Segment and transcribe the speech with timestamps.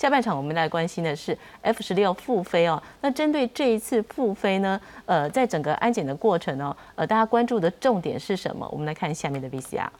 [0.00, 2.82] 下半场我们来关心的是 F 十六复飞哦。
[3.02, 8.66] 那针对这一次复飞呢，呃，在整个安检的过程哦，呃，大家关注的重点是什么？
[8.72, 9.90] 我们来看下面的 VCR。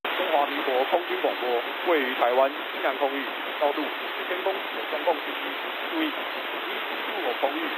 [0.00, 3.22] 中华民国空军广播位于台湾西南空域，
[3.60, 5.44] 高度四千公尺的中共基地，
[5.92, 7.68] 注意，一入我空域，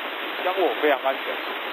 [0.44, 1.24] 将我非常安全。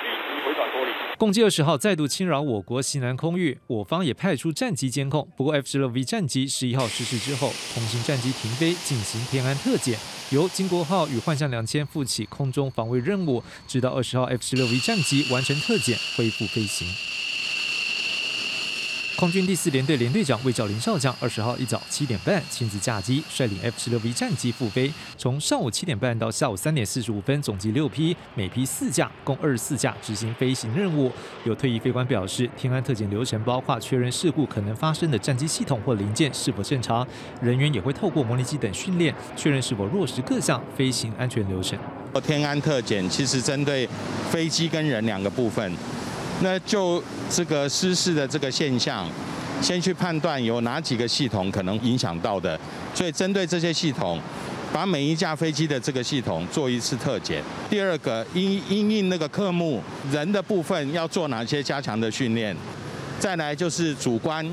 [0.04, 0.92] 立即回转脱离。
[1.18, 5.28] 共计二十号再度侵扰我国西南空域，我方也派出战机监控。
[5.36, 9.98] 不过 F 十六 V 战机十一号失事之后，空行战机停飞进行天安特检，
[10.30, 16.88] 由金国号与幻象两千负起空中防卫任务，直到二十号 F 十六 V 战机完成特检，恢复飞行。
[19.18, 31.12] 空军第四联队联队长魏兆林少将二十号一早七点半亲自驾机率领 F 十六 V 战机复飞，从上午七点半到下午三点四十五分，总计六批，每批四架，共二十四架执行飞行任务。
[31.46, 37.06] 有退役飞官表示，天安特检流程包括确认事故可能发生的战机系统或零件是否正常，
[37.42, 41.80] 人员也会透过模拟机等训练，确认是否落实各项飞行安全流程。
[42.24, 43.90] 天安特检其实针对
[44.30, 45.74] 飞机跟人两个部分。
[46.42, 49.10] 那就这个失事的这个现象，
[49.62, 52.60] 先去判断有哪几个系统可能影响到的，
[52.94, 54.22] 所以针对这些系统，
[54.72, 57.44] 把每一架飞机的这个系统做一次特检。
[57.70, 62.56] 第二个，因因应那个科目人的部分要做哪些加强的训练，
[63.20, 64.46] 再来就是主观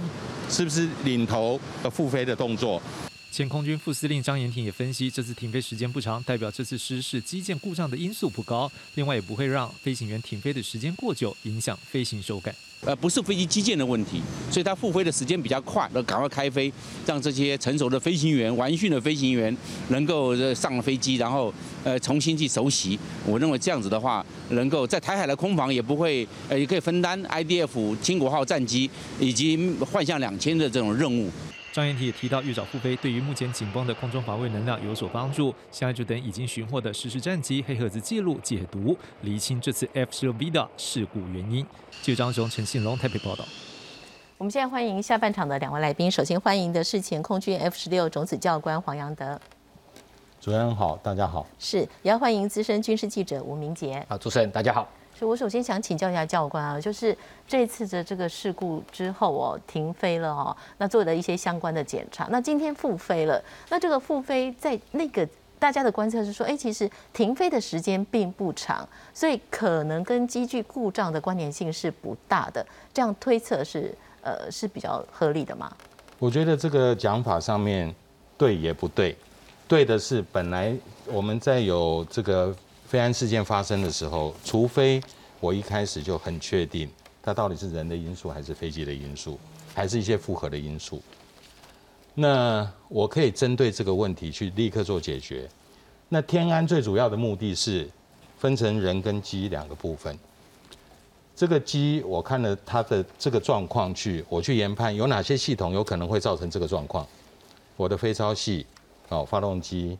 [0.48, 2.80] 是不是领头的复飞的动作。
[3.34, 12.54] 前空军副司令张延廷也分析，这次停飞时间不长，代表这次失事机件故障的因素不高，另外也不会让飞行员停飞的时间过久，影响飞行手感。
[12.82, 16.72] 呃，不是飞机机件的问题，所以它复飞的时间比较快，要赶快开飞，
[17.04, 19.56] 让这些成熟的飞行员、完训的飞行员
[19.88, 22.96] 能够上了飞机，然后呃重新去熟悉。
[23.26, 31.28] 我认为这样子的话，能够在台海的空防也不会，呃也可以分担 IDF 金国号战机以及幻象两千的这种任务。
[31.74, 35.52] 张延提也提到，越早复飞对于目前紧绷的空中防卫能量有所帮助。
[35.72, 41.66] 下一组等已经寻获的实时战机黑盒子记录解读，厘清这次 F 十六 V 的事故原因。
[42.00, 43.44] 记者张雄、陈信龙台北报道。
[44.38, 49.40] 我们现在欢迎下半场的两位来宾，首先欢迎的是前空军 F 十六种子教官黄阳德。
[50.40, 51.44] 主持人好，大家好。
[51.58, 54.06] 是，也要欢迎资深军事记者吴明杰。
[54.08, 54.88] 好，主持人大家好。
[55.16, 57.16] 是我首先想请教一下教官啊，就是
[57.46, 65.26] 这次的这个事故之后哦，停飞了哦，那做的一些相关的检查，那今天复飞了，那这个复飞在那个
[65.58, 75.72] 大家的观测是说，哎，其实停飞的时间并不长，所以可能跟机具故障的关联性是不大的，这样推测是呃是比较合理的吗？
[76.18, 77.94] 我觉得这个讲法上面
[78.36, 79.16] 对也不对，
[79.68, 80.74] 对的是本来
[81.06, 82.52] 我们在有这个。
[82.86, 85.00] 飞安事件发生的时候，除非
[85.40, 86.88] 我一开始就很确定
[87.22, 89.38] 它到底是人的因素还是飞机的因素，
[89.74, 91.02] 还是一些复合的因素，
[92.14, 95.48] 那我可以针对这个问题去立刻做解决。
[96.08, 97.88] 那天安最主要的目的是
[98.38, 100.16] 分成人跟机两个部分。
[101.34, 107.04] 这个机我看了它的这个状况去，我去研判有哪些系统有可能会造成这个状况。
[107.76, 108.64] 我的飞超系，
[109.08, 109.98] 哦，发动机，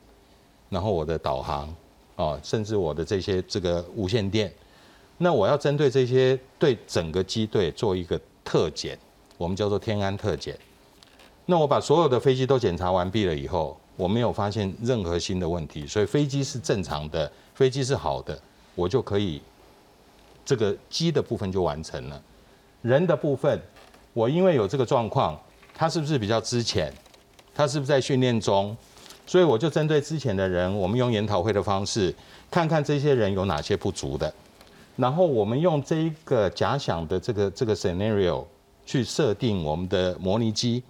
[0.69, 1.75] 然后我的导航。
[2.17, 4.53] 哦，甚至我的这些这个无线电，
[5.19, 8.99] 那我要针对这些对整个机队做一个特检，
[9.37, 10.57] 我们叫做天安特检。
[11.47, 18.41] 那我把所有的飞机都检查完毕了以后，我没有发现任何新的问题，所以飞机是正常的，飞机是好的，
[18.75, 19.43] 我就可以
[20.45, 22.23] 这个机的部分就完成了。
[22.83, 23.61] 人的部分，
[24.13, 25.39] 我因为有这个状况，
[25.75, 26.93] 他是不是比较之前？
[27.55, 28.77] 他是不是在训练中？
[29.27, 32.15] 所以我就针对之前的人，我们用研讨会的方式，
[32.51, 34.33] 看看这些人有哪些不足的，
[34.97, 38.45] 然后我们用这一个假想的这个这个 scenario
[38.84, 40.83] 去设定我们的模拟机，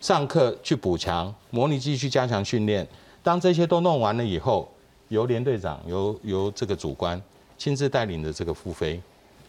[0.00, 2.86] 上课去补强模拟机去加强训练。
[3.22, 4.68] 当这些都弄完了以后，
[5.08, 7.20] 由连队长由由这个主官
[7.58, 9.00] 亲自带领的这个复飞，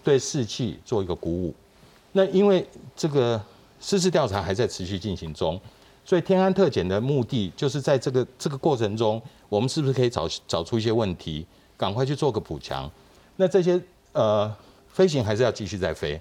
[0.04, 1.54] 对士气做一个鼓舞。
[2.14, 3.40] 那因为这个
[3.80, 5.62] 失事调查还在持续进行中。
[6.08, 11.46] 所以天安特检的目的，就是在这个这个过程中，我们是不是可以找找出一些问题，
[11.76, 12.90] 赶快去做个补强？
[13.36, 13.78] 那这些
[14.14, 14.50] 呃
[14.88, 16.18] 飞行还是要继续在飞。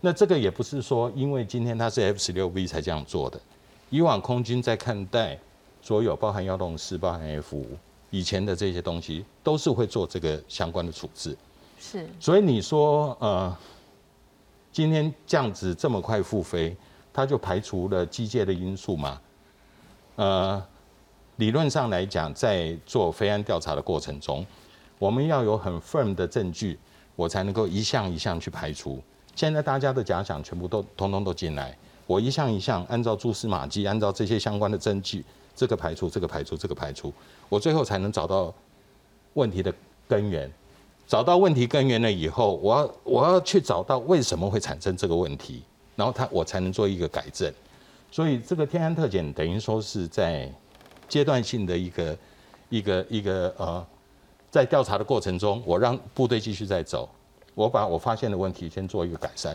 [0.00, 3.40] 那这个也不是说因为今天它是 F 十六 V 才这样做的，
[3.90, 5.38] 以往空军在看待
[5.80, 7.68] 所有包含幺洞四、包含 F 五
[8.10, 11.36] 以前的这些东西，都是会做这个相关的处置。
[11.78, 12.04] 是。
[12.18, 13.56] 所以你说呃，
[14.72, 16.76] 今天这样子这么快复飞？
[17.12, 19.20] 它就排除了机械的因素嘛？
[20.16, 20.62] 呃，
[21.36, 24.44] 理论上来讲，在做飞安调查的过程中，
[24.98, 26.78] 我们要有很 firm 的证据，
[27.16, 29.02] 我才能够一项一项去排除。
[29.34, 31.76] 现在大家的假想全部都通通都进来，
[32.06, 35.24] 我一项一项按照蛛丝马迹，按照这些相关的证据
[35.54, 37.12] 这个排除，这个排除，这个排除，
[37.48, 38.52] 我最后才能找到
[39.34, 39.72] 问题的
[40.06, 40.50] 根源。
[41.06, 45.62] 找到问题根源了以后，我要我要去找到为什么会产生这个问题，
[46.00, 47.52] 然后他我才能做一个改正。
[48.10, 50.50] 所以这个天安特检等于说是在
[51.06, 52.16] 阶段性的一个
[52.70, 53.86] 一个一个呃，
[54.50, 57.06] 在调查的过程中，我让部队继续在走，
[57.54, 59.54] 我把我发现的问题先做一个改善，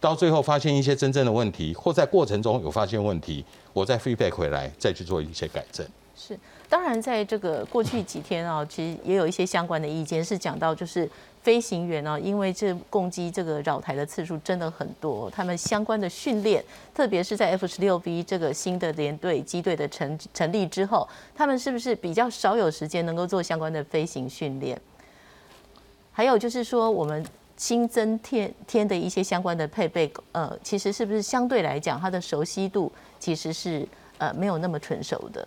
[0.00, 5.86] 到最后发现一些真正的问题，或在过程中有发现问题，我再 feedback 回来，再去做一些改正。
[6.20, 6.36] 是，
[6.68, 11.08] 当然在这个过去几天啊，其实也有一些相关的意见是讲到，就是
[11.42, 16.62] 飞行员呢，因为这攻击这个绕台的次数真的很多，他们相关的训练，
[16.92, 24.78] 特别是在 F 十六 V 这个新的连队机队的成成立之后，他们是不是比较少有时间能够做相关的飞行训练？
[26.10, 27.24] 还有就是说，我们
[27.56, 33.86] 新增添添的一些相关的配备，呃，其实是不是相对来讲，它的熟悉度其实是
[34.18, 35.46] 呃没有那么纯熟的？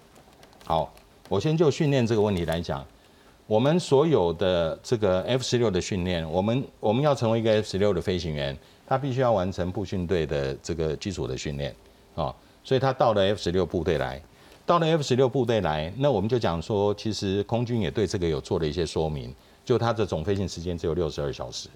[0.65, 0.93] 好，
[1.27, 2.85] 我先就训练这个问题来讲，
[3.47, 11.75] 我们所有的这个 F 十六的训练，我们我们要成为一个 F 十六的飞行员，他必须要完成步训队的这个基础的训练
[12.15, 14.21] 啊，所以他到了 F 十六部队来，
[14.65, 19.33] 到了 F 十六部队来，那我们就讲说，其实空军也对这个有做了一些说明，
[19.65, 21.67] 就它的总飞行时间只有六十二小时。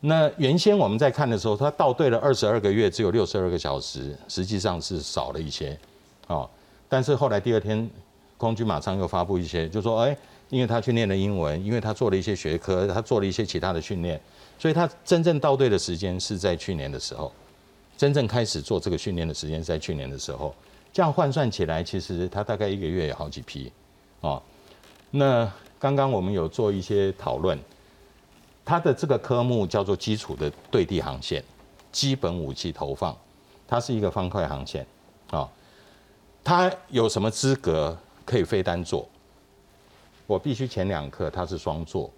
[0.00, 5.78] 那原先我们在看的时候，他到队了二十二个月，只有六十二个小时，实际上是少了一些，
[6.26, 6.48] 哦。
[6.88, 7.88] 但是后来第二天，
[8.36, 10.16] 空军马上又发布一些，就说，哎，
[10.48, 14.18] 因为他去念了英文，因为他做了一些学科，他做了一些其他的训练，
[14.58, 17.30] 所以他真正到队的时间是在去年的时候，
[17.96, 20.54] 真正开始做这个训练的时间在去年的时候，
[20.92, 23.70] 这样换算起来，其实他大概一个月有好几批，
[24.20, 24.42] 哦，
[25.10, 27.58] 那刚刚我们有做一些讨论，
[28.64, 31.44] 他的这个科目叫做基础的对地航线，
[31.92, 33.14] 基本武器投放，
[33.66, 34.86] 它是一个方块航线，
[35.30, 35.46] 啊。
[36.48, 39.06] 他有什么资格可以飞单座？
[40.26, 42.10] 我必须前两课他是双座，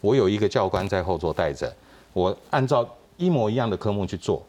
[0.00, 1.70] 我有一个教官在后座带着，
[2.14, 2.88] 我按照
[3.18, 4.42] 一模一样的科目去做，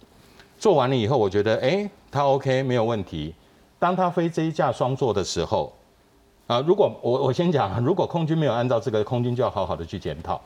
[0.57, 3.35] 做完了以后，我觉得哎，他 OK 没有问题。
[3.77, 5.73] 当他飞这一架双座的时候，
[6.47, 10.39] 啊，如果我我先讲， 如果空军没有按照这个，空军就要好好的去检讨。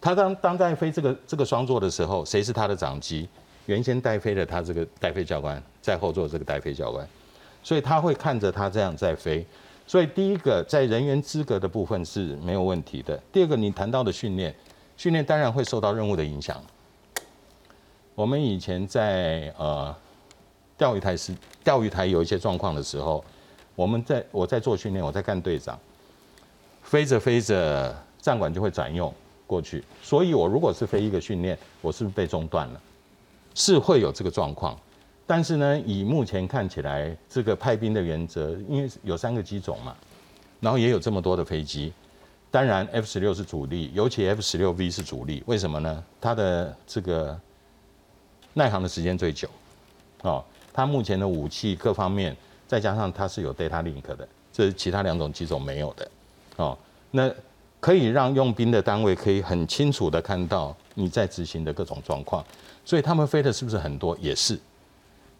[0.00, 3.28] 他当当在飞这个这个双座的时候，谁是他的长机？
[3.64, 7.04] 原先带飞的他这个带飞教官在后座，这个带飞教官。
[7.66, 9.44] 所以他会看着他这样在飞，
[9.88, 13.20] 所以第一个在人员资格的部分是没有问题的。
[13.32, 14.54] 第二个，你谈到的训练，
[14.96, 16.62] 训练当然会受到任务的影响。
[18.14, 19.92] 我们以前在呃
[20.78, 21.34] 钓鱼台时，
[21.64, 23.24] 钓鱼台有一些状况的时候，
[23.74, 25.76] 我们在我在做训练，我在干队长，
[26.84, 29.12] 飞着飞着，站管就会转用
[29.44, 32.80] 过去，所以我如果是飞一个训练，我是不是被中断了？
[33.56, 34.78] 是会有这个状况。
[35.26, 39.94] 但是呢，以目前看起来，这个派兵的原则，因为有三个机种嘛，
[40.60, 41.92] 然后也有这么多的飞机，
[42.48, 45.42] 当然 F 十六是主力，尤其 F 十六 V 是主力。
[45.46, 46.04] 为什么呢？
[46.20, 47.36] 它的这个
[48.54, 49.48] 耐航的时间最久，
[50.22, 52.36] 哦，它目前的武器各方面，
[52.68, 56.10] 再加上它是有 data link 的，这是其他两种机种没有的，
[56.56, 56.78] 哦，
[57.10, 57.28] 那
[57.80, 62.44] 可以让用兵的单位可以很清楚的看到你在执行的各种状况，
[62.84, 64.16] 所以他们飞的是不是很多？
[64.20, 64.56] 也是。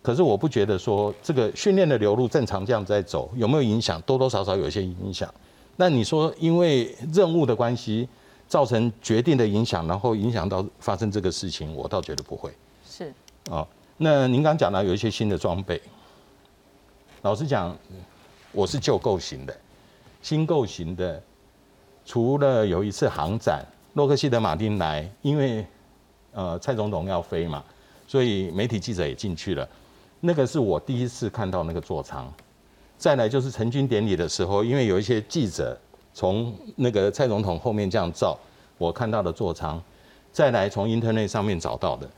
[0.06, 4.00] 可是我不觉得说这个训练的流入正常这样在走有没有影响？
[4.02, 5.28] 多多少少有一些影响。
[5.74, 8.08] 那你说因为任务的关系
[8.46, 12.52] 造成决定的影响，然后影响到发生这个事情，我倒觉得不会。
[12.88, 13.12] 是。
[13.50, 15.82] 哦，那您刚讲到有一些新的装备，
[17.22, 17.76] 老实讲，
[18.52, 19.52] 我是旧构型的，
[20.22, 21.20] 新构型的，
[22.04, 25.66] 除了有一次航展，洛克希德马丁来，因为
[26.30, 27.64] 呃蔡总统要飞嘛，
[28.06, 29.68] 所以媒体记者也进去了。
[30.20, 32.32] 那个是我第一次看到那个座舱，
[32.96, 35.78] 再来就是成军典礼的时候，因为有一些记者
[36.14, 38.36] 从那个蔡总统后面这样照，
[38.78, 39.80] 我看到的座舱，
[40.32, 42.10] 再来从 Internet 上面找到的，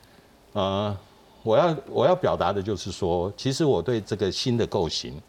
[0.52, 0.96] 呃，
[1.42, 5.20] 我要我要表达的就是说，其实我对这个新的构型，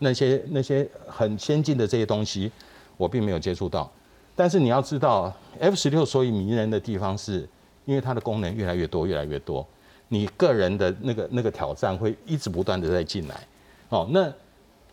[0.00, 2.50] 那些那些很先进的这些东西，
[2.96, 3.90] 我并没有接触到，
[4.34, 7.48] 但是你要知道，F 十六所以迷人的地方是，
[7.84, 9.66] 因为它的功能越来越多，越来越多。
[10.08, 13.46] 你个人的那个那个挑战会一直不断的在进来，
[13.88, 14.32] 哦，那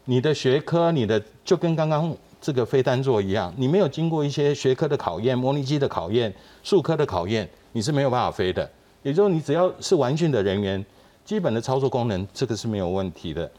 [0.06, 8.70] 你的学科，你的就跟刚刚这个飞单座一样，你没有经过一些学科的考验、模拟机的考验、数科的考验，你是没有办法飞的。
[9.04, 10.84] 也就是你只要是完训的人员，
[11.24, 13.50] 基本的操作功能这个是没有问题的。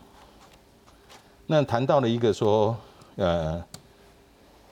[1.47, 2.77] 那谈到了一个说，
[3.17, 3.63] 呃，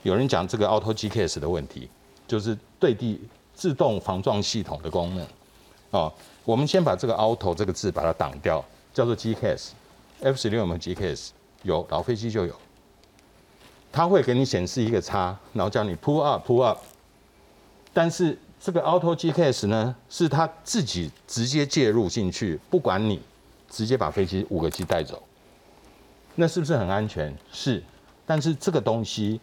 [0.03, 1.89] 有人讲这个 Auto GKS 的问题，
[2.27, 3.21] 就是对地
[3.55, 5.27] 自动防撞系统的功能，
[5.93, 6.13] 哦。
[6.45, 9.71] 我们先把这个 auto 这个字把它挡掉，叫做 GKS。
[10.21, 11.31] F 十六有没有 GKS？
[11.63, 12.55] 有老飞机就有，
[13.91, 16.79] 它会给你显示一个叉，然后叫你 pull up pull up。
[17.93, 23.21] 但是这个 auto GKS 呢，是它自己直接介入进去，不管你，
[23.71, 25.23] 直接把飞机五个机带走。
[26.35, 27.33] 那是不是很安全？
[27.53, 27.83] 是，
[28.25, 29.41] 但是这个东西，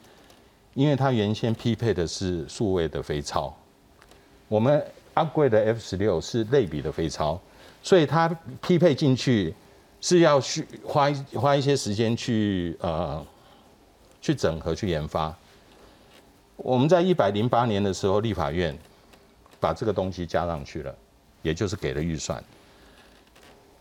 [0.74, 3.56] 因为它原先匹配的是数位的飞超，
[4.48, 4.84] 我们
[5.16, 7.40] upgrade 的 F 十六是类比的飞超，
[7.82, 8.28] 所以它
[8.62, 9.54] 匹配进去
[10.02, 13.26] 是要去花花一些时间去呃
[14.22, 15.36] 去整合去研发。
[16.58, 18.78] 我们在一百零八年的时候，立法院
[19.60, 20.94] 把这个东西加上去了，
[21.42, 22.44] 也就是给了预算。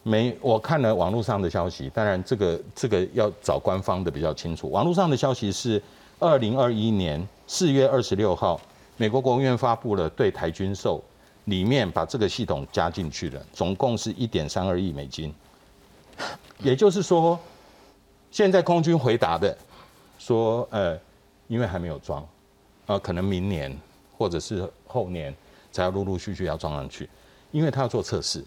[0.05, 4.71] 没，我看了网络上的消息，当然这个这个要找官方的比较清楚。
[4.71, 5.83] 网络上的消息是，
[6.21, 8.61] 二零二一年四月二十六号，
[8.97, 11.03] 美国国务院发布了对台军售，
[11.49, 15.35] 里面把这个系统加进去了，总共是一点三二亿美金。
[16.59, 17.38] 也就是说，
[18.31, 19.57] 现在空军回答的
[20.19, 20.99] 说，呃，
[21.47, 22.26] 因为还没有装，
[22.87, 23.75] 呃，可能明年
[24.17, 25.35] 或者是后年
[25.73, 27.09] 才要陆陆续续要装上去，
[27.50, 28.45] 因为他要做测试。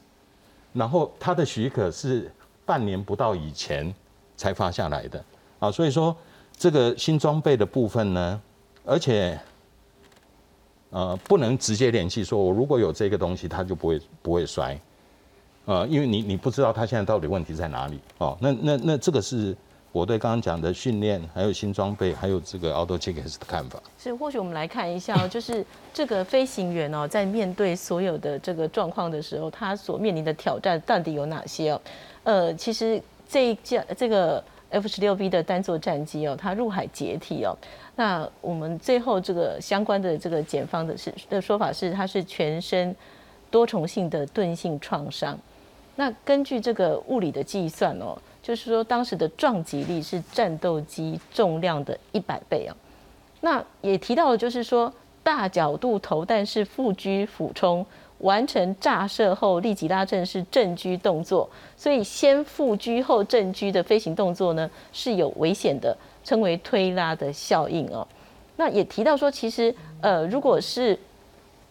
[0.73, 2.31] 然后他的许可是
[2.65, 3.93] 半年不到以前
[4.37, 5.23] 才发下来的
[5.59, 6.15] 啊，所以说
[6.55, 8.41] 这个新装备的部分呢，
[8.85, 9.39] 而且
[10.91, 14.79] 呃不能直接联系，说我如果有这个东西，它就不会不会摔，
[15.65, 18.37] 呃，因为你你不知道它现在到底问题在哪里哦。
[18.39, 19.55] 那那那这个是
[19.91, 23.81] 我对刚刚讲的训练，还有新装备，还有这个 Auto c h e c k s 的看法。
[23.97, 31.81] 是，或许我们来看一下，就是这个飞行员哦，在面对所有的这个状况的时候，他所面临的挑战到底有哪些哦？
[32.23, 37.55] 呃，其实这一架这个 F 十六 V 的单座战机哦，它入海解体哦，
[37.95, 42.95] 那我们最后这个相关的这个检方的是的说法是，它是全身
[43.51, 45.37] 多重性的钝性创伤。
[45.95, 52.75] 那根据这个物理的计算哦，就是说当时的撞击力是战斗机重量的一百倍哦。
[53.41, 57.85] 那也提到了，就是说大角度投弹是副狙俯冲，
[58.21, 61.47] 完成炸射后立即拉正是正居动作，
[61.77, 68.07] 所以先副居后正居的飞行动作呢是有危险的，称为推拉的效应哦。
[68.57, 70.97] 那也提到说，其实呃，如果是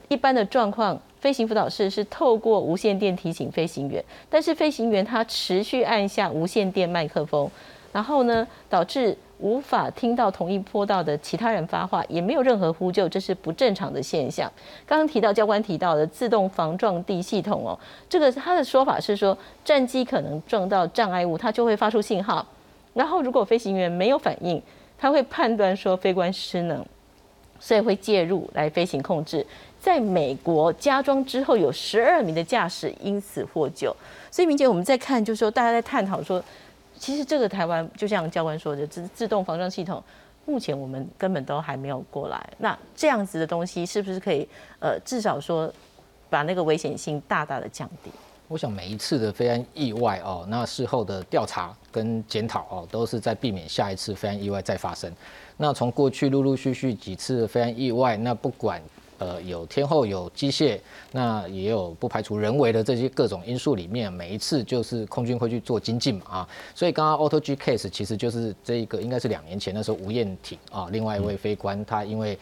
[0.08, 7.50] 一般的状况，飞行辅导室是透过无线电提醒飞行员，但是飞行员他持续按下无线电麦克风，
[7.92, 9.16] 然后呢导致。
[9.40, 14.50] 无法听到同一坡道的其他人发话，也没有任何呼救，这是不正常的现象。
[14.86, 17.78] 刚刚提到教官提到的自动防撞地系统哦，
[18.08, 22.46] 这个他的说法是说，战机可能撞到障碍物，它就会发出信号，
[22.92, 24.62] 然后如果飞行员没有反应，
[24.98, 26.84] 他会判断说飞官失能，
[27.58, 29.46] 所以会介入来飞行控制。
[29.80, 33.96] 在美国加装之后，有十二名的驾驶因此获救。
[34.30, 36.44] 所以明姐，我们在看，就是说大家在探讨说。
[37.00, 40.02] 其实这个台湾就像教官说的，自自动防撞系统，
[40.44, 42.38] 目前我们根本都还没有过来。
[42.58, 44.46] 那这样子的东西是不是可以
[44.80, 45.72] 呃至少说
[46.28, 48.10] 把那个危险性大大的降低？
[48.48, 55.10] 我想每一次的飞安意外哦，那事后的调查跟检讨哦，都是在避免下一次飞安意外再发生。
[55.56, 58.78] 那从过去陆陆续续几次飞安意外，那不管。
[59.20, 60.80] 呃，有天后，有机械，
[61.12, 72.36] 那也有不排除人为的这些各种因素里面，每一次就是空军会去做精进嘛啊，所以刚刚 Auto G case 其实就是这一个，应该是两年前那时候吴彦挺啊，另外一位飞官他因为。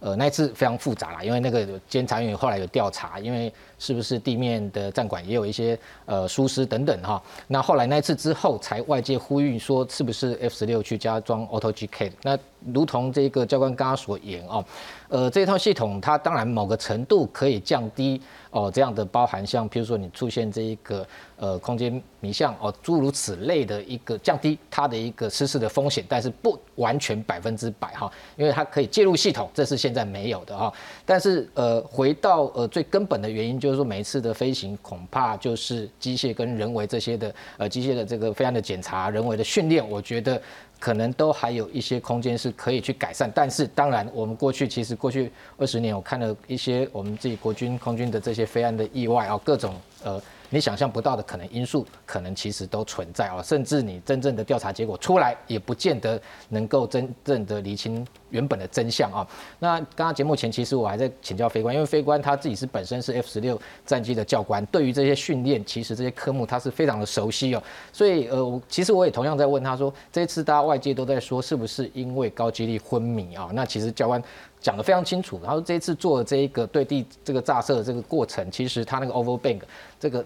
[0.00, 7.22] 呃，那一次非常复杂啦，因为那个监察员后来有调查，因为是不是地面的站管也有一些呃疏失等等哈。
[7.46, 12.12] 那后来那一次之后，才外界呼吁说，是不是 F 十六去加装 Auto GK？
[12.20, 12.38] 那
[12.72, 14.64] 如同这个教官刚刚所言哦，
[15.08, 18.20] 呃，这套系统它当然某个程度可以降低。
[18.50, 21.04] 哦，这样的包含像，譬如说你出现这一个
[21.36, 30.72] 呃空间迷向哦，诸如此类的一个降低它的一个失事的风险，但是不完全百分之百哈，因为它可以介入系统，这是现在没有的哈。
[31.04, 40.40] 但是呃，回到呃最根本的原因，就是说每一次的飞行恐怕就是机械跟人为这些的呃机械的这个飞安的检查，人为的训练，我觉得。
[40.84, 50.20] 可能都还有一些空间是可以去改善，但是当然，我们过去其实过去二十年，我看了一些我们自己国军空军的这些飞安的意外啊，各种呃。
[50.54, 56.20] 你想象不到的可能因素，可能其实都存在哦，甚至你真正的调查结果出来，也不见得
[56.50, 59.26] 能够真正的厘清原本的真相啊。
[59.58, 67.60] 那刚刚节目前，其实我还在请教飞官，因为飞官他自己是本身是 F 十六战机的教官，对于这些训练，其实这些科目他是非常的熟悉哦。
[67.92, 73.50] 所以呃，其实我也同样在问他说，这一次大家外界都在说，是不是因为高几率昏迷啊？
[73.52, 74.22] 那其实教官
[74.60, 79.62] 讲的非常清楚，然后这一次做的这一个对地这个炸射的这个过程，其实他那个 overbank
[79.98, 80.24] 这个。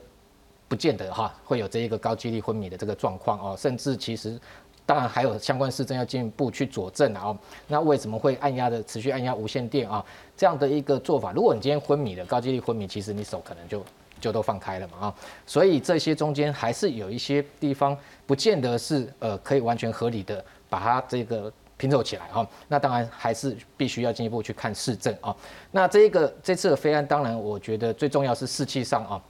[0.68, 4.38] 不见得哈会有这一个高几率昏迷的这个状况哦，甚至其实
[4.84, 7.36] 当然还有相关市政要进一步去佐证啊。
[7.66, 10.04] 那为什么会按压的持续按压无线电啊？
[10.36, 13.82] 这样的一个做法，如果你今天昏迷了，高几率昏迷，其实你手可能就
[14.20, 15.14] 就都放开了嘛啊。
[15.46, 17.96] 所以这些中间还是有一些地方，
[18.26, 22.46] 不见得是呃可以完全合理的把它这个拼凑起来哈。
[22.68, 25.34] 那当然还是必须要进一步去看市政啊。
[25.70, 29.20] 那这一个这次的飞案，当然我觉得最重要是士气上啊。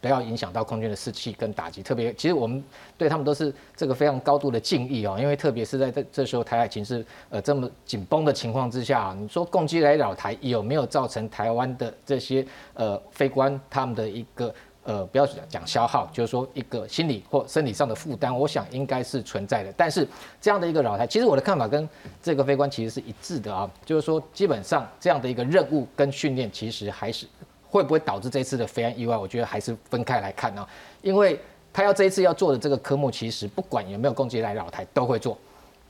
[0.00, 2.64] 不要影响到空军的士气跟打击，特别其实我们
[2.96, 14.54] 对他们都是这个非常高度的敬意哦，因为特别是在这这时候台海情势呃这么紧绷的情况之下，啊你说攻击来扰台有没有造成台湾的这些呃飞官他们的一个
[14.84, 19.72] 呃不要讲消耗，就是说一个心理或生理上的负担，我想应该是存在的。
[19.76, 20.08] 但是
[20.40, 21.86] 这样的一个扰台，其实我的看法跟
[22.22, 27.26] 这个飞官其实是一致的啊，就是说基本上这样的一个任务跟训练其实还是。
[27.70, 29.16] 会不会导致这次的飞安意外？
[29.16, 30.68] 我觉得还是分开来看啊，
[31.02, 31.38] 因为
[31.72, 35.38] 他要这一次要做的这个科目，其实不管有没有攻击来老台都会做。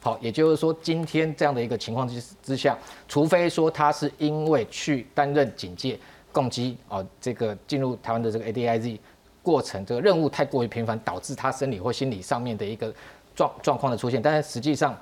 [0.02, 2.76] 好，也就是说，今天这样的一个情况之之下，
[3.08, 5.99] 除非说他是因为去担任警戒
[6.32, 8.99] 攻击哦，这个进入台湾的这个 ADIZ
[9.42, 12.92] 过程，这个任务太过于频繁，导致他生理或心理上面的一个
[13.34, 14.20] 状状况的出现。
[14.20, 14.94] 但是实际上，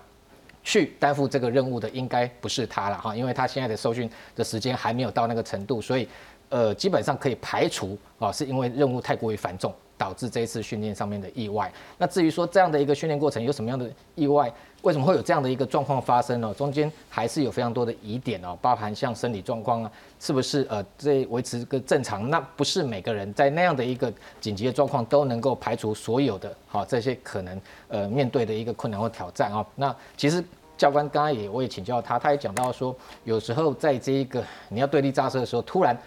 [0.64, 6.08] 去担负这个任务的应该不是他了哈，因为他现在的受训的时间还没有到那个程度，所以。
[6.49, 11.71] 呃，基本上可以排除啊，是因为任务太过于繁重，导致这一次训练上面的意外。
[11.99, 14.52] 那至于说这样的一个训练过程有什么样的意外，
[14.83, 16.55] 为什么会有这样的一个状况发生呢？
[16.55, 22.31] 中间还是有非常多的疑点哦，包含像生理状况啊，是不是呃这维持个正常？
[22.31, 29.67] 那不是每个人在那样的一个紧急的状况都能够排除所有的好这些可能呃面对的一个困难或挑战啊。
[29.75, 30.43] 那其实
[30.76, 35.99] 教官刚刚也我也请教他，他也讲到说，有时候在这一个你要对立炸车的时候，突然。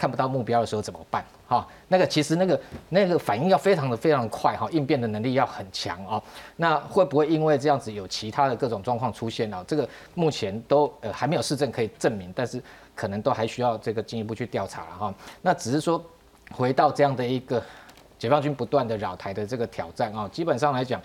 [0.00, 1.22] 看不到目标的时候怎么办？
[1.46, 6.22] 哈，那个其实那个那个反应要非常的非常快哈，应变的能力要很强哦。
[6.56, 9.62] 那会不会因为这样子有其他的各种状况出现呢？
[9.68, 12.62] 这个目前都呃还没有市政可以证明，但是
[12.94, 15.14] 可能都还需要这个进一步去调查了哈。
[15.42, 16.02] 那只是说
[16.50, 17.62] 回到这样的一个
[18.18, 20.98] 解放军不断的扰台的这个挑战啊，基本上来讲，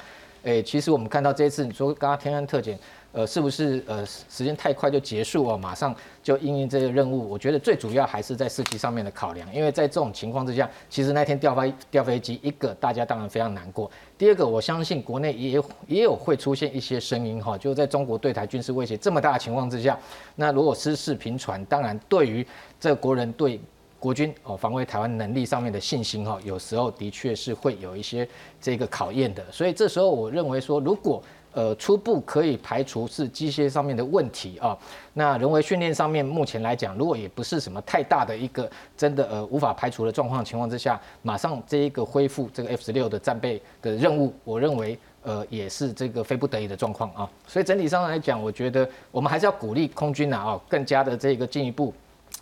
[0.43, 2.79] 诶，其实我们看到这一次你说刚刚天安特检。
[3.15, 5.57] 呃，是不是呃时间太快就结束哦？
[5.57, 7.29] 马上就应应这个任务？
[7.29, 13.89] 我觉得最主要还是在士气上面的考量，因为在这种情况之下，其实那天掉飞掉飞机，一个大家当然非常难过。
[14.17, 19.97] 第二个，我相信国内也也有会出现一些声音哈，就在中国对台军事威胁这么大的情况之下，
[20.35, 22.45] 那如果失事频传，当然对于
[22.81, 23.61] 这国人对
[23.97, 28.27] 国军哦防卫台湾能力上面的信心哈，有时候的确是会有一些
[28.59, 29.41] 这个考验的。
[29.51, 31.23] 所以这时候我认为说，如果
[31.55, 34.77] 呃，初步可以排除是机械上面的问题啊。
[35.13, 47.29] 那人为训练上面，目前来讲，如果也不是什么太大的一个真的呃无法排除的状况情况之下，马上这一个恢复这个 F 十六的战备的任务，我认为呃也是这个非不得已的状况啊。
[47.47, 51.93] 所以整体上来讲，我觉得我们还是要鼓励空军呐啊，更加的这个进一步，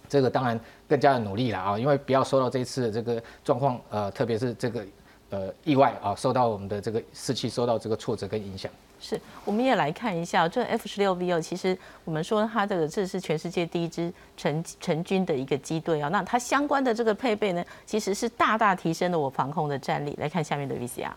[0.10, 4.84] 这个当然更加的努力了啊，因为不要受到这次的这个状况呃，特别是这个
[5.30, 8.72] 呃意外啊，受到我们的这个士气受到这个挫折跟影响。
[9.06, 20.16] 是，我们也来看一下这 F 十六 V 哦，其实我们说它这个这是全世界第一支成成军的一个机队啊，那它相关的这个配备呢，其实是大大提升了我防空的战力。
[20.22, 21.12] 来看下面的 VCR。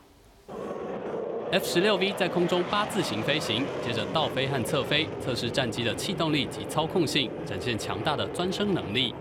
[1.53, 9.15] F 十六 V 在空中八字形飞行，接着倒飞和侧飞，测试战机的气动力及操控性，展现强大的钻升能力。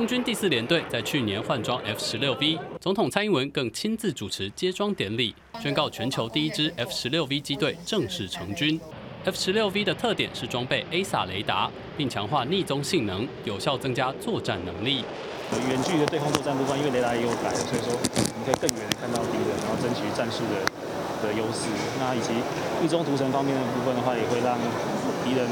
[0.00, 8.80] 空军第四联队在去年换装 F 十六 V，总统蔡英文更亲自主持接装典礼，宣告全球第一支 F 十六 V 机队正式成军。
[9.26, 15.04] F 十六 V 的特点是装备 ASA 雷达，并强化逆踪性能，有效增加作战能力。
[15.68, 17.92] 远距离的对空作战部分，因为雷达也有改，所以说
[18.38, 21.68] 你可以更远的看到敌人，然后争取战术的的优势。
[22.00, 22.32] 那以及
[22.80, 24.56] 逆踪图层方面的部分的话，也会让
[25.22, 25.46] 敌人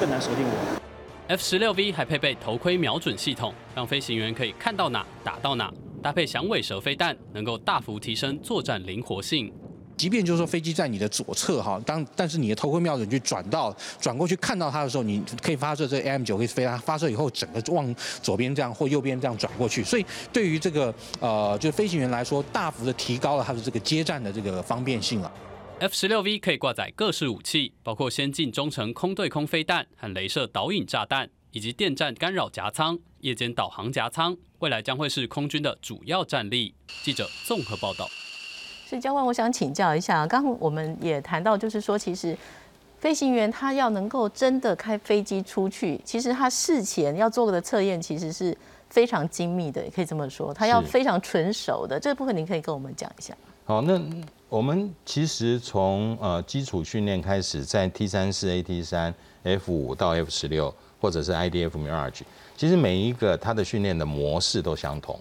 [0.00, 0.81] 更难锁定我。
[1.28, 5.72] F 十六 V 还配备头盔瞄准系统，让飞行员可以看到哪打到哪。
[6.02, 9.50] 搭配响尾蛇飞弹，能够大幅提升作战灵活性。
[9.96, 19.84] 即便就是说飞机在你的左侧哈，当但是你的头盔瞄准去转到转过去看到它的时候，你可以发射这 AM 九可以飞它发射以后，整个往左边这样或右边这样转过去。
[19.84, 25.32] 所以对于这个呃就是飞行员来说，大幅的提高了它的这个接战的这个方便性了。
[25.82, 34.36] F 十六 V 可以挂载各式武器，包括先进中程空对空飞弹和镭射导引炸弹，以及电站干扰夹舱、夜间导航夹舱。
[34.60, 36.72] 未来将会是空军的主要战力。
[37.02, 38.08] 记者综合报道。
[38.86, 42.38] 所以，教官，我想请教一下，刚刚我们也谈到，就是说，其实
[43.00, 48.56] 飞行员他要能够真的开飞机出去，其实他事前要做的测验其实是。
[48.88, 51.98] 非常精密的，也可以这么说，他要非常纯熟的。
[51.98, 53.34] 这部分您可以跟我们讲一下。
[53.64, 53.98] 好，那
[54.52, 62.20] 我们其实从呃基础训练开始，在 T 三四、AT 三、F 五到 F 十六，或者是 IDF Mirage，
[62.54, 65.18] 其实每一个它的训练的模式都相同。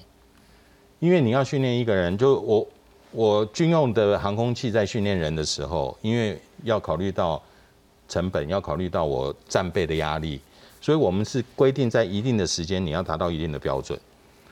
[0.99, 2.67] 因为你要训练一个人，就我
[3.11, 7.41] 我军用的航空器在训练人的时候，因为要考虑到
[8.09, 10.41] 成本，要考虑到我战备的压力，
[10.81, 13.97] 所以我们是规定在一定的时间你要达到一定的标准。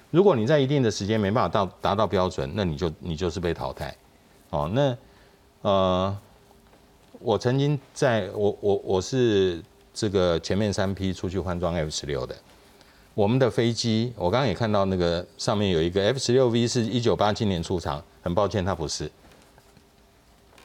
[0.10, 3.94] 如果你在一定的时间没办法到达到标准，那你就你就是被淘汰。
[4.52, 4.98] 哦，那
[5.62, 6.18] 呃，
[7.20, 9.62] 我曾经在我我我是
[9.94, 12.36] 这个前面三批出去换装 F 十六的，
[13.14, 19.12] 我们的飞机，我刚刚也看到那个上面有一个 F 十六 V 是一九八七年出厂，很抱歉它不是。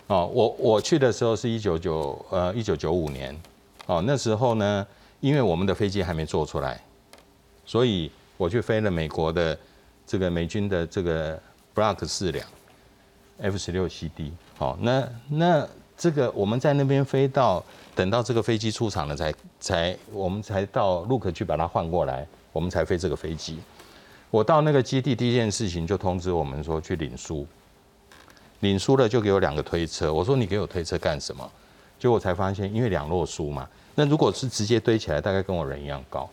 [0.07, 3.35] 哦，我我去的时候是一九九呃一九九五年，
[3.87, 4.87] 哦那时候呢，
[5.20, 6.81] 因为我们的飞机还没做出来，
[7.66, 9.59] 所以我去飞了美国的
[10.07, 11.40] 这个美军的这个
[11.75, 12.47] Block 四两
[13.38, 17.62] F 十六 CD，好，那那这个我们在那边飞到
[17.94, 23.59] 等到这个飞机出厂了才才我们才到陆克去把它换过来，我们才飞这个飞机。
[24.31, 27.47] 我到那个基地第一件事情就通知我们说去领书，
[28.61, 31.49] 领书了就给我两个推车，我说你给我推车干什么？
[31.99, 36.29] 结果我才发现，因为两摞书嘛，那如果是直接堆起来，大概跟我人一样高，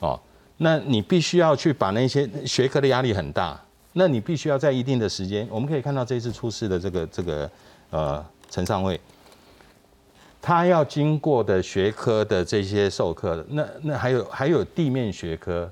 [0.00, 0.20] 哦，
[0.58, 3.58] 那你必须要去把那些学科的压力很大，
[3.92, 7.50] 那你必须要在一定的时间，我们可以看到这次出事的这个这个
[7.90, 9.00] 呃陈上尉，
[10.40, 15.70] 他要经过的学科的这些授课，那那还有还有地面学科，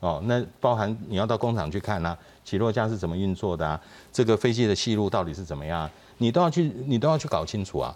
[0.00, 7.94] 哦，那包含你要到工厂去看啊，起落架是怎么运作的啊，这个飞机的戏路到底是怎么样，你都要去你都要去搞清楚啊。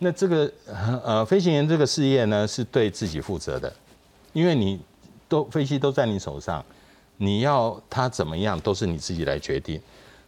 [0.00, 0.50] 那这个
[1.04, 3.72] 呃飞行员这个事业呢，是对自己负责的，
[4.32, 4.80] 因为你
[5.28, 6.64] 都飞机都在你手上，
[7.18, 9.80] 你要它怎么样都是你自己来决定。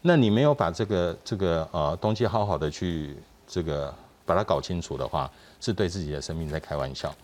[0.03, 3.93] 那你没有把这个这个呃东西好好的去这个
[4.25, 7.15] 把它搞清楚的话，是对自己的生命在开玩笑。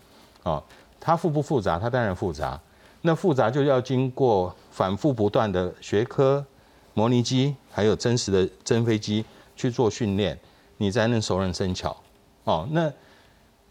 [0.43, 0.63] 哦，
[0.99, 1.79] 它复不复杂？
[1.79, 2.59] 它当然复杂。
[3.01, 6.45] 那复杂就要经过反复不断的学科、
[6.93, 9.23] 模拟机，还有真实的真飞机
[9.55, 10.37] 去做训练，
[10.77, 11.95] 你才能熟能生巧。
[12.43, 12.91] 哦，那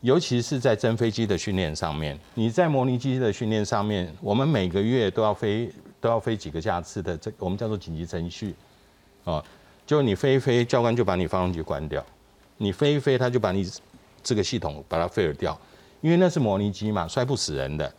[0.07, 5.69] 尤其是在真飞机的训练上面，你在模拟机的训练上面，我们每个月都要飞
[6.01, 8.55] 都要飞几个架次的，这我们叫做紧急程序。
[9.25, 9.45] 哦，
[9.85, 12.01] 就你飞一飞，教官就把你发动机关掉；
[12.59, 13.69] 你飞一飞，他就把你
[14.23, 15.61] 这个系统把它废了掉，
[16.01, 17.93] 因为那是模拟机嘛，摔不死人的。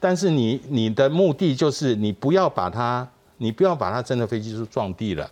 [0.00, 5.30] 但是你你的目的就是你不要把它，你不要把它真的飞机就撞地了。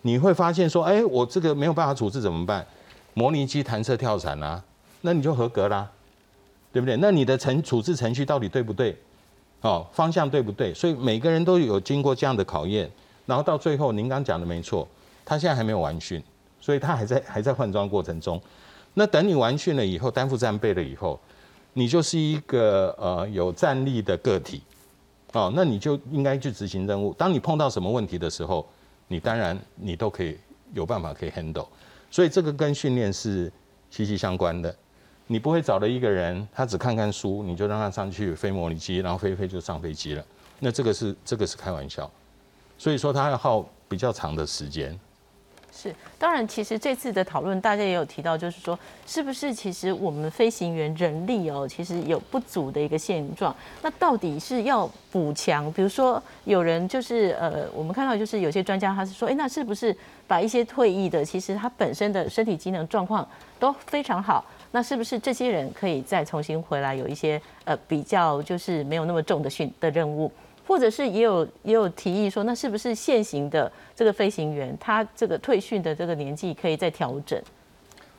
[0.00, 2.66] 你会发现说，哎，我这个没有办法处置怎么办？
[3.12, 4.64] 模拟机弹射跳伞啊，
[5.00, 5.90] 那你就合格啦，
[6.72, 6.96] 对不对？
[6.96, 8.96] 那你的程处置程序到底对不对？
[9.62, 10.72] 哦，方向对不对？
[10.74, 12.88] 所以每个人都有经过这样的考验，
[13.24, 14.86] 然后到最后，您刚讲的没错，
[15.24, 16.22] 他现在还没有完训，
[16.60, 18.40] 所以他还在还在换装过程中。
[18.94, 21.18] 那等你完训了以后，担负战备了以后，
[21.72, 24.62] 你就是一个呃有战力的个体，
[25.32, 27.12] 哦，那你就应该去执行任务。
[27.14, 28.66] 当你碰到什么问题的时候，
[29.08, 30.38] 你当然你都可以
[30.74, 31.66] 有办法可以 handle。
[32.10, 33.52] 所以这个跟训练是
[33.90, 34.74] 息息相关的。
[35.26, 40.24] 你不会找了一个人，他只看看书，你就让他上去飞模拟机，然后飞飞就上飞机了。
[40.60, 42.10] 那这个是这个是开玩笑。
[42.78, 44.98] 所以说他要耗比较长的时间。
[45.76, 53.54] 是，当然，其实这次的讨论，大家也有提到，就是说，是不是其实我们飞行员人力哦，其实有不足的一个现状。
[53.82, 55.70] 那到底是要补强？
[55.74, 59.94] 比如说，有人就是呃，我们看到就是有些专家他是说，哎，那是不是
[60.26, 70.32] 把一些退役的，其实他本身的身体机能状况都非常好，那是不是这些人可以再重新回来，有一些呃比较就是没有那么重的训的任务？
[70.66, 77.40] 或者是也有也有提议说，那是不是现行的这个飞行员，他这个退训的这个年纪可以再调整？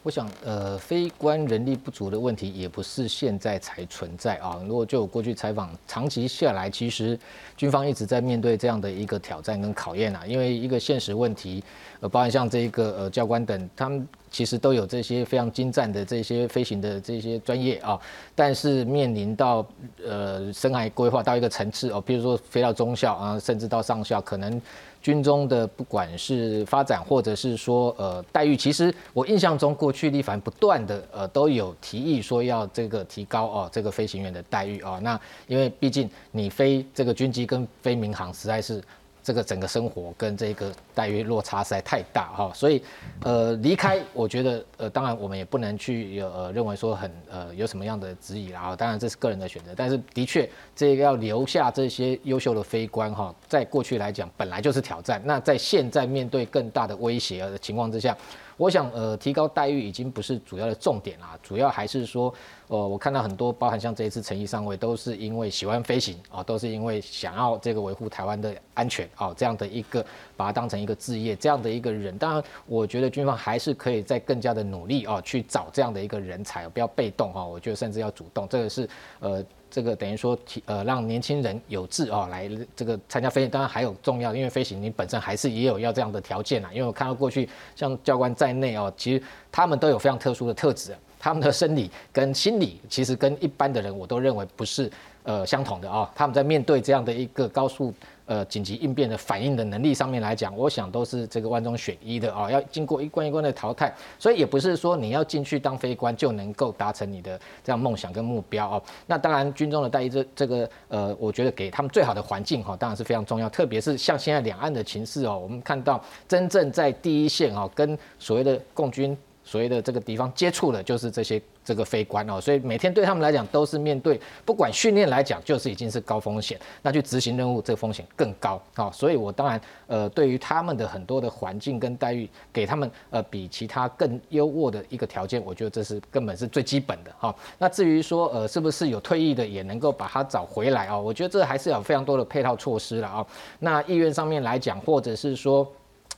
[0.03, 4.57] 我想，呃，非官人力不足的问题也不是现在才存在啊。
[4.65, 7.19] 如果就过去采访，长期下来，其实
[7.57, 10.25] 军方一直在面对这样的一个挑战跟考验啊。
[10.25, 11.61] 因为一个现实问题，
[11.99, 17.99] 呃，包含像这一个呃教官等，他们其实都有这些非常精湛的这些飞行的这些专业啊，
[18.35, 19.65] 但是面临到
[20.05, 24.61] 呃生涯规划到一个层次哦，比如说飞到中校啊，甚至到上校，可能。
[24.99, 34.99] 军中的不管是发展，或者是说呃待遇，其实我印象中过去立凡不断的呃都有提议说要这个提高哦这个飞行员的待遇哦。
[35.01, 38.83] 那因为毕竟你飞这个军机跟飞民航实在是
[39.27, 42.81] 这个整个生活跟这个待遇落差实在太大哈，所以
[43.25, 58.15] 呃离开，我觉得呃当然我们也不能去有呃认为说很呃有什么样的质疑啦，当然这是个人的选择，但是的确这个要留下这些优秀的飞官哈，在过去来讲本来就是挑战，那在现在面对更大的威胁的情况之下。
[58.55, 62.33] 我想，呃，提高待遇已经不是主要的重点啦，主要还是说，
[62.67, 72.17] 呃，我看到很多，包含像这一次陈毅上位，都是因为喜欢飞行啊，都是因为想要这个维护台湾的安全啊，这样的一个把它当成一个置业这样的一个人。
[72.17, 79.43] 当然，我觉得军方还是可以再更加的努力啊，去找这样的一个人才，不要被动哈，我觉得甚至要主动，这个是呃。
[79.69, 86.69] 这个等于说呃让年轻人有志啊来这个参加飞行，当然还有重要，因为飞行你本身还是也有要这样的条件啊。
[86.71, 94.91] 因为我看到过去像教官在内哦，其实他们都有非常特殊的特质，他们的生理跟心理其实跟一般的人我都认为不是
[95.23, 96.11] 呃相同的啊。
[96.15, 97.93] 他们在面对这样的一个高速。
[98.29, 108.83] 呃，紧急应变的反应的能力上面来讲，我想都是这个万中选一的啊，要经过一关一关的淘汰，所以也不是说你要进去当飞官就能够达成你的这样梦想跟目标哦。
[109.05, 119.17] 那当然，军中的待遇这这个呃，我觉得给他们最好的环境哈，当然是非常重要，特别是像现在两岸的情势哦，我们看到真正在第一线哦，跟所谓的共军。
[119.47, 128.91] 所谓的这个地方接触的，就是这些这个飞官哦，所以每天对他们来讲都是面对，不管训练来讲，就是已经是高风险，那去执行任务，这个风险更高啊。
[128.91, 137.33] 所以我当然呃，对于他们的很多的环境跟待遇，给他们呃比其他更优渥的一个条件，我觉得这是根本是最基本的哈。
[137.57, 140.99] 那至于说呃是不是有退役的也能够把他找回来啊？
[140.99, 143.25] 我觉得这还是有非常多的配套措施了啊。
[143.59, 145.65] 那意愿上面来讲，或者是说。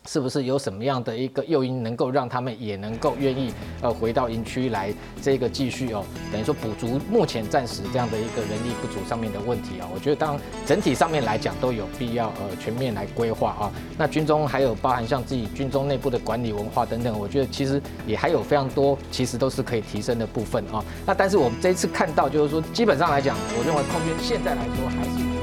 [0.08, 9.88] 是不是有什么样的一个诱因，能够让他们也能够愿意呃回到营区来这个继续哦，等于说补足目前暂时这样的一个人力不足上面的问题啊？
[9.94, 13.72] 我觉得当整体上面来讲都有必要呃全面来规划啊。
[13.98, 20.84] 那军中还有包含像自己军中内部的管理文化等等，我觉得其实也还有非常多，其实都是可以提升的部分啊。
[21.06, 25.39] 那但是我们这一次看到就是说，基本上来讲，我认为空军现在来说还是。